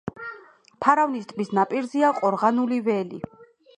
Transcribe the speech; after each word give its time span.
ფარავნის 0.85 1.29
ტბის 1.33 1.53
ნაპირზეა 1.57 2.11
ყორღანული 2.21 2.81
ველი. 2.89 3.21